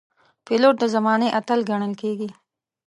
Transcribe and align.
پیلوټ 0.45 0.75
د 0.79 0.83
زمانې 0.95 1.27
اتل 1.39 1.59
ګڼل 1.69 1.93
کېږي. 2.01 2.29